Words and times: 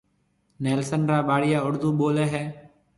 نيلسن 0.63 1.01
را 1.09 1.17
ٻاݪيا 1.27 1.59
اُردو 1.67 1.89
ٻوليَ 1.97 2.25
ھيََََ 2.33 2.43